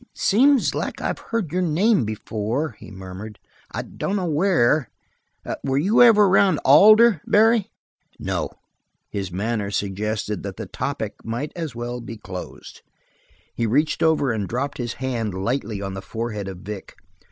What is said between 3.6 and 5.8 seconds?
"I dunno where. Were